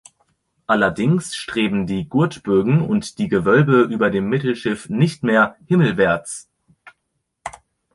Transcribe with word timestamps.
Allerdings 0.65 1.35
streben 1.35 1.85
die 1.85 2.09
Gurtbögen 2.09 2.81
und 2.81 3.19
die 3.19 3.27
Gewölbe 3.27 3.81
über 3.83 4.09
dem 4.09 4.29
Mittelschiff 4.29 4.89
nicht 4.89 5.21
mehr 5.21 5.57
himmelwärts. 5.67 6.49